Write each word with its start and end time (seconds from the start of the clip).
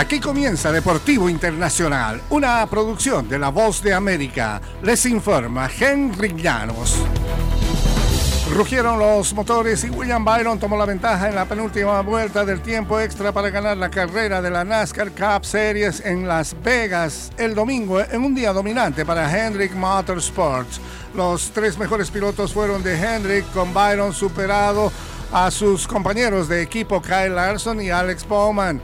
Aquí 0.00 0.18
comienza 0.18 0.72
Deportivo 0.72 1.28
Internacional, 1.28 2.22
una 2.30 2.66
producción 2.68 3.28
de 3.28 3.38
La 3.38 3.50
Voz 3.50 3.82
de 3.82 3.92
América. 3.92 4.58
Les 4.82 5.04
informa 5.04 5.68
Henry 5.78 6.34
Llanos. 6.34 6.96
Rugieron 8.50 8.98
los 8.98 9.34
motores 9.34 9.84
y 9.84 9.90
William 9.90 10.24
Byron 10.24 10.58
tomó 10.58 10.78
la 10.78 10.86
ventaja 10.86 11.28
en 11.28 11.34
la 11.34 11.44
penúltima 11.44 12.00
vuelta 12.00 12.46
del 12.46 12.62
tiempo 12.62 12.98
extra 12.98 13.30
para 13.32 13.50
ganar 13.50 13.76
la 13.76 13.90
carrera 13.90 14.40
de 14.40 14.48
la 14.48 14.64
NASCAR 14.64 15.10
Cup 15.10 15.44
Series 15.44 16.00
en 16.00 16.26
Las 16.26 16.56
Vegas 16.62 17.30
el 17.36 17.54
domingo 17.54 18.00
en 18.00 18.24
un 18.24 18.34
día 18.34 18.54
dominante 18.54 19.04
para 19.04 19.28
Hendrick 19.30 19.74
Motorsports. 19.74 20.80
Los 21.14 21.50
tres 21.50 21.76
mejores 21.76 22.10
pilotos 22.10 22.54
fueron 22.54 22.82
de 22.82 22.98
Hendrick 22.98 23.52
con 23.52 23.74
Byron 23.74 24.14
superado 24.14 24.90
a 25.30 25.50
sus 25.50 25.86
compañeros 25.86 26.48
de 26.48 26.62
equipo 26.62 27.02
Kyle 27.02 27.34
Larson 27.34 27.82
y 27.82 27.90
Alex 27.90 28.26
Bowman. 28.26 28.80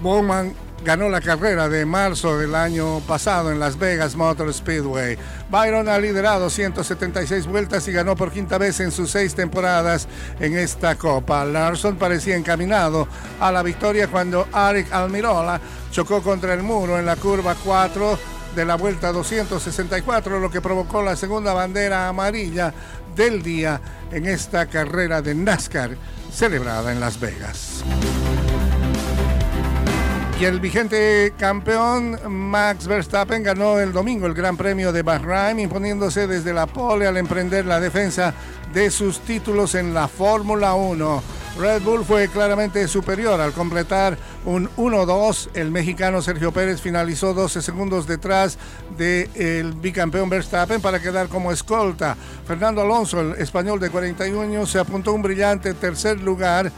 Bowman 0.00 0.54
ganó 0.84 1.10
la 1.10 1.20
carrera 1.20 1.68
de 1.68 1.84
marzo 1.84 2.38
del 2.38 2.54
año 2.54 3.00
pasado 3.00 3.52
en 3.52 3.60
Las 3.60 3.78
Vegas 3.78 4.16
Motor 4.16 4.52
Speedway. 4.52 5.18
Byron 5.50 5.88
ha 5.88 5.98
liderado 5.98 6.48
176 6.48 7.46
vueltas 7.46 7.86
y 7.88 7.92
ganó 7.92 8.16
por 8.16 8.32
quinta 8.32 8.56
vez 8.56 8.80
en 8.80 8.90
sus 8.90 9.10
seis 9.10 9.34
temporadas 9.34 10.08
en 10.38 10.56
esta 10.56 10.94
Copa. 10.96 11.44
Larson 11.44 11.96
parecía 11.96 12.36
encaminado 12.36 13.08
a 13.38 13.52
la 13.52 13.62
victoria 13.62 14.08
cuando 14.08 14.48
Arik 14.52 14.92
Almirola 14.92 15.60
chocó 15.90 16.22
contra 16.22 16.54
el 16.54 16.62
muro 16.62 16.98
en 16.98 17.06
la 17.06 17.16
curva 17.16 17.54
4 17.62 18.18
de 18.54 18.64
la 18.64 18.76
vuelta 18.76 19.12
264, 19.12 20.40
lo 20.40 20.50
que 20.50 20.60
provocó 20.60 21.02
la 21.02 21.14
segunda 21.14 21.52
bandera 21.52 22.08
amarilla 22.08 22.72
del 23.14 23.42
día 23.42 23.80
en 24.10 24.26
esta 24.26 24.66
carrera 24.66 25.20
de 25.22 25.34
NASCAR 25.34 25.96
celebrada 26.32 26.90
en 26.90 27.00
Las 27.00 27.20
Vegas. 27.20 27.84
Y 30.40 30.46
el 30.46 30.58
vigente 30.58 31.34
campeón 31.36 32.18
Max 32.26 32.86
Verstappen 32.86 33.42
ganó 33.42 33.78
el 33.78 33.92
domingo 33.92 34.26
el 34.26 34.32
Gran 34.32 34.56
Premio 34.56 34.90
de 34.90 35.02
Bahrain, 35.02 35.60
imponiéndose 35.60 36.26
desde 36.26 36.54
la 36.54 36.64
pole 36.64 37.06
al 37.06 37.18
emprender 37.18 37.66
la 37.66 37.78
defensa 37.78 38.32
de 38.72 38.90
sus 38.90 39.20
títulos 39.20 39.74
en 39.74 39.92
la 39.92 40.08
Fórmula 40.08 40.72
1. 40.72 41.22
Red 41.58 41.82
Bull 41.82 42.06
fue 42.06 42.28
claramente 42.28 42.88
superior 42.88 43.38
al 43.38 43.52
completar 43.52 44.16
un 44.46 44.70
1-2. 44.76 45.50
El 45.52 45.70
mexicano 45.70 46.22
Sergio 46.22 46.52
Pérez 46.52 46.80
finalizó 46.80 47.34
12 47.34 47.60
segundos 47.60 48.06
detrás 48.06 48.56
del 48.96 49.74
bicampeón 49.74 50.30
Verstappen 50.30 50.80
para 50.80 51.00
quedar 51.00 51.28
como 51.28 51.52
escolta. 51.52 52.16
Fernando 52.46 52.80
Alonso, 52.80 53.20
el 53.20 53.32
español 53.32 53.78
de 53.78 53.90
41 53.90 54.40
años, 54.40 54.70
se 54.70 54.78
apuntó 54.78 55.12
un 55.12 55.20
brillante 55.20 55.74
tercer 55.74 56.18
lugar 56.22 56.72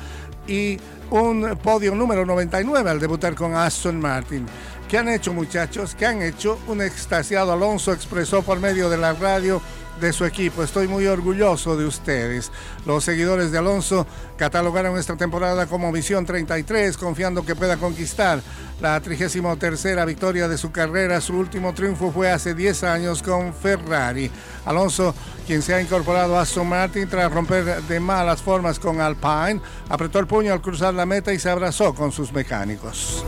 y 0.46 0.78
un 1.10 1.58
podio 1.62 1.94
número 1.94 2.24
99 2.24 2.90
al 2.90 3.00
debutar 3.00 3.34
con 3.34 3.54
Aston 3.54 4.00
Martin. 4.00 4.46
¿Qué 4.88 4.98
han 4.98 5.08
hecho 5.08 5.32
muchachos? 5.32 5.94
¿Qué 5.94 6.06
han 6.06 6.22
hecho? 6.22 6.58
Un 6.68 6.82
extasiado 6.82 7.52
Alonso 7.52 7.92
expresó 7.92 8.42
por 8.42 8.60
medio 8.60 8.90
de 8.90 8.98
la 8.98 9.12
radio 9.14 9.62
de 10.00 10.12
su 10.12 10.24
equipo. 10.24 10.62
Estoy 10.62 10.88
muy 10.88 11.06
orgulloso 11.06 11.76
de 11.76 11.86
ustedes. 11.86 12.50
Los 12.86 13.04
seguidores 13.04 13.52
de 13.52 13.58
Alonso 13.58 14.06
catalogaron 14.36 14.98
esta 14.98 15.16
temporada 15.16 15.66
como 15.66 15.92
Misión 15.92 16.26
33, 16.26 16.96
confiando 16.96 17.44
que 17.44 17.54
pueda 17.54 17.76
conquistar 17.76 18.40
la 18.80 19.00
33 19.00 20.06
victoria 20.06 20.48
de 20.48 20.58
su 20.58 20.72
carrera. 20.72 21.20
Su 21.20 21.36
último 21.36 21.72
triunfo 21.72 22.10
fue 22.10 22.30
hace 22.30 22.54
10 22.54 22.84
años 22.84 23.22
con 23.22 23.54
Ferrari. 23.54 24.30
Alonso, 24.64 25.14
quien 25.46 25.62
se 25.62 25.74
ha 25.74 25.80
incorporado 25.80 26.36
a 26.36 26.42
Aston 26.42 26.68
Martin 26.68 27.08
tras 27.08 27.32
romper 27.32 27.82
de 27.82 28.00
malas 28.00 28.42
formas 28.42 28.78
con 28.78 29.00
Alpine, 29.00 29.60
apretó 29.88 30.18
el 30.18 30.26
puño 30.26 30.52
al 30.52 30.60
cruzar 30.60 30.94
la 30.94 31.06
meta 31.06 31.32
y 31.32 31.38
se 31.38 31.50
abrazó 31.50 31.94
con 31.94 32.10
sus 32.12 32.32
mecánicos. 32.32 33.24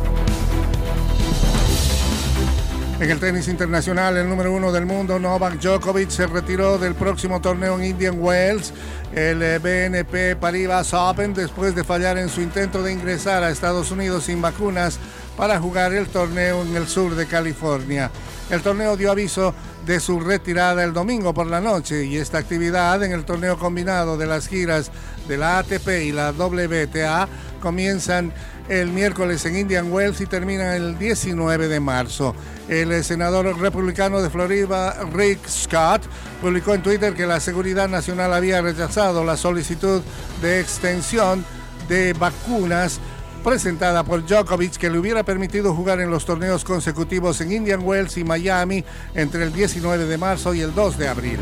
En 3.00 3.10
el 3.10 3.18
tenis 3.18 3.48
internacional, 3.48 4.16
el 4.16 4.28
número 4.28 4.52
uno 4.52 4.70
del 4.70 4.86
mundo, 4.86 5.18
Novak 5.18 5.60
Djokovic, 5.60 6.10
se 6.10 6.28
retiró 6.28 6.78
del 6.78 6.94
próximo 6.94 7.40
torneo 7.40 7.76
en 7.76 7.86
Indian 7.86 8.16
Wells, 8.20 8.72
el 9.12 9.42
eh, 9.42 9.58
BNP 9.58 10.36
Paribas 10.36 10.94
Open, 10.94 11.34
después 11.34 11.74
de 11.74 11.82
fallar 11.82 12.18
en 12.18 12.28
su 12.28 12.40
intento 12.40 12.84
de 12.84 12.92
ingresar 12.92 13.42
a 13.42 13.50
Estados 13.50 13.90
Unidos 13.90 14.24
sin 14.24 14.40
vacunas 14.40 15.00
para 15.36 15.58
jugar 15.58 15.92
el 15.92 16.06
torneo 16.06 16.62
en 16.62 16.76
el 16.76 16.86
sur 16.86 17.16
de 17.16 17.26
California. 17.26 18.12
El 18.48 18.62
torneo 18.62 18.96
dio 18.96 19.10
aviso 19.10 19.54
de 19.84 19.98
su 19.98 20.20
retirada 20.20 20.84
el 20.84 20.92
domingo 20.92 21.34
por 21.34 21.48
la 21.48 21.60
noche 21.60 22.04
y 22.04 22.16
esta 22.16 22.38
actividad 22.38 23.02
en 23.02 23.10
el 23.10 23.24
torneo 23.24 23.58
combinado 23.58 24.16
de 24.16 24.26
las 24.26 24.46
giras 24.46 24.92
de 25.26 25.36
la 25.36 25.58
ATP 25.58 25.88
y 26.04 26.12
la 26.12 26.30
WTA 26.30 27.28
comienzan 27.60 28.32
el 28.68 28.90
miércoles 28.90 29.44
en 29.44 29.58
Indian 29.58 29.92
Wells 29.92 30.20
y 30.20 30.26
termina 30.26 30.76
el 30.76 30.98
19 30.98 31.68
de 31.68 31.80
marzo. 31.80 32.34
El 32.68 33.04
senador 33.04 33.58
republicano 33.58 34.22
de 34.22 34.30
Florida, 34.30 35.04
Rick 35.12 35.46
Scott, 35.46 36.02
publicó 36.40 36.74
en 36.74 36.82
Twitter 36.82 37.14
que 37.14 37.26
la 37.26 37.40
Seguridad 37.40 37.88
Nacional 37.88 38.32
había 38.32 38.62
rechazado 38.62 39.24
la 39.24 39.36
solicitud 39.36 40.02
de 40.40 40.60
extensión 40.60 41.44
de 41.88 42.14
vacunas 42.14 43.00
presentada 43.44 44.02
por 44.04 44.24
Djokovic 44.26 44.76
que 44.78 44.88
le 44.88 44.98
hubiera 44.98 45.22
permitido 45.22 45.74
jugar 45.74 46.00
en 46.00 46.10
los 46.10 46.24
torneos 46.24 46.64
consecutivos 46.64 47.40
en 47.42 47.52
Indian 47.52 47.82
Wells 47.82 48.16
y 48.16 48.24
Miami 48.24 48.82
entre 49.14 49.44
el 49.44 49.52
19 49.52 50.06
de 50.06 50.18
marzo 50.18 50.54
y 50.54 50.62
el 50.62 50.74
2 50.74 50.96
de 50.96 51.08
abril. 51.08 51.40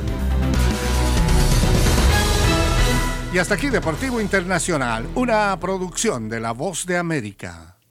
Y 3.32 3.38
hasta 3.38 3.54
aquí 3.54 3.70
Deportivo 3.70 4.20
Internacional, 4.20 5.08
una 5.14 5.58
producción 5.58 6.28
de 6.28 6.38
La 6.38 6.52
Voz 6.52 6.84
de 6.84 6.98
América. 6.98 7.71